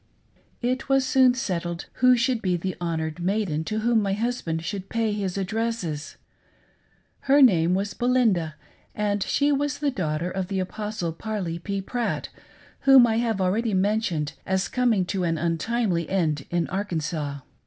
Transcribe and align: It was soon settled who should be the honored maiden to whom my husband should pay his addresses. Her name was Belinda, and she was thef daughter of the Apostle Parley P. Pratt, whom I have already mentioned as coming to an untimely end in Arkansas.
It 0.63 0.89
was 0.89 1.05
soon 1.05 1.35
settled 1.35 1.85
who 2.01 2.17
should 2.17 2.41
be 2.41 2.57
the 2.57 2.75
honored 2.81 3.19
maiden 3.21 3.63
to 3.65 3.81
whom 3.81 4.01
my 4.01 4.13
husband 4.13 4.63
should 4.65 4.89
pay 4.89 5.11
his 5.13 5.37
addresses. 5.37 6.17
Her 7.29 7.39
name 7.39 7.75
was 7.75 7.93
Belinda, 7.93 8.55
and 8.95 9.21
she 9.21 9.51
was 9.51 9.77
thef 9.77 9.93
daughter 9.93 10.31
of 10.31 10.47
the 10.47 10.59
Apostle 10.59 11.13
Parley 11.13 11.59
P. 11.59 11.81
Pratt, 11.81 12.29
whom 12.79 13.05
I 13.05 13.17
have 13.17 13.39
already 13.39 13.75
mentioned 13.75 14.33
as 14.43 14.67
coming 14.67 15.05
to 15.05 15.23
an 15.23 15.37
untimely 15.37 16.09
end 16.09 16.47
in 16.49 16.67
Arkansas. 16.69 17.41